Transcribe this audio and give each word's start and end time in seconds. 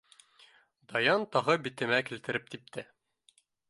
Даян 0.93 1.27
тағы 1.37 1.59
битемә 1.69 2.03
килтереп 2.11 2.53
типте. 2.57 2.91